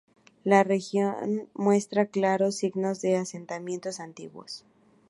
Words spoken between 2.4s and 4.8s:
signos de asentamientos antiguos.